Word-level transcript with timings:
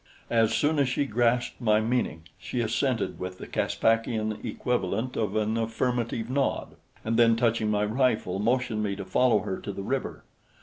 As 0.31 0.51
soon 0.55 0.79
as 0.79 0.89
she 0.89 1.05
grasped 1.05 1.61
my 1.61 1.79
meaning, 1.79 2.23
she 2.39 2.59
assented 2.59 3.19
with 3.19 3.37
the 3.37 3.45
Caspakian 3.45 4.39
equivalent 4.43 5.15
of 5.15 5.35
an 5.35 5.55
affirmative 5.57 6.27
nod, 6.27 6.75
and 7.05 7.17
then 7.19 7.35
touching 7.35 7.69
my 7.69 7.85
rifle, 7.85 8.39
motioned 8.39 8.81
me 8.81 8.95
to 8.95 9.05
follow 9.05 9.41
her 9.41 9.59
to 9.59 9.71
the 9.71 9.83
river. 9.83 10.23